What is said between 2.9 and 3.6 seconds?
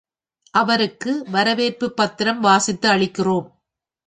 அளிக்கிறோம்.